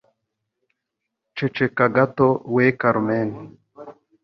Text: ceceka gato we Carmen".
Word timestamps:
ceceka 1.35 1.85
gato 1.95 2.27
we 2.53 2.65
Carmen". 2.81 3.29